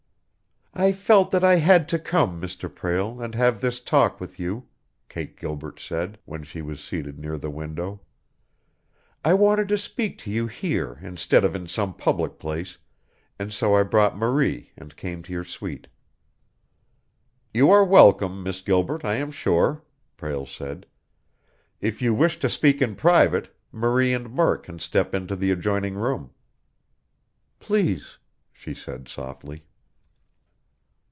"I 0.73 0.93
felt 0.93 1.31
that 1.31 1.43
I 1.43 1.55
had 1.55 1.89
to 1.89 1.99
come, 1.99 2.39
Mr. 2.39 2.73
Prale, 2.73 3.19
and 3.21 3.35
have 3.35 3.59
this 3.59 3.81
talk 3.81 4.21
with 4.21 4.39
you," 4.39 4.67
Kate 5.09 5.35
Gilbert 5.35 5.81
said, 5.81 6.17
when 6.23 6.43
she 6.43 6.61
was 6.61 6.81
seated 6.81 7.19
near 7.19 7.37
the 7.37 7.49
window. 7.49 7.99
"I 9.23 9.33
wanted 9.33 9.67
to 9.67 9.77
speak 9.77 10.17
to 10.19 10.31
you 10.31 10.47
here 10.47 10.97
instead 11.01 11.43
of 11.43 11.57
in 11.57 11.67
some 11.67 11.93
public 11.93 12.39
place, 12.39 12.77
and 13.37 13.51
so 13.51 13.75
I 13.75 13.83
brought 13.83 14.17
Marie 14.17 14.71
and 14.77 14.95
came 14.95 15.21
to 15.23 15.33
your 15.33 15.43
suite." 15.43 15.87
"You 17.53 17.69
are 17.69 17.83
welcome, 17.83 18.41
Miss 18.41 18.61
Gilbert, 18.61 19.03
I 19.03 19.15
am 19.15 19.29
sure," 19.29 19.83
Prale 20.15 20.45
said. 20.47 20.85
"If 21.81 22.01
you 22.01 22.13
wish 22.13 22.39
to 22.39 22.47
speak 22.49 22.81
in 22.81 22.95
private, 22.95 23.53
Marie 23.73 24.13
and 24.13 24.31
Murk 24.33 24.63
can 24.63 24.79
step 24.79 25.13
into 25.13 25.35
the 25.35 25.51
adjoining 25.51 25.95
room." 25.95 26.31
"Please," 27.59 28.19
she 28.53 28.73
said 28.73 29.09
softly. 29.09 29.65